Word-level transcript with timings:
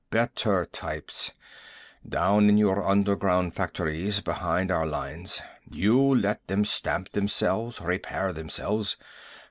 Better 0.09 0.65
types. 0.65 1.31
Down 2.09 2.49
in 2.49 2.57
your 2.57 2.83
underground 2.83 3.53
factories 3.53 4.19
behind 4.19 4.71
our 4.71 4.87
lines. 4.87 5.43
You 5.69 6.01
let 6.15 6.47
them 6.47 6.65
stamp 6.65 7.11
themselves, 7.11 7.79
repair 7.79 8.33
themselves. 8.33 8.97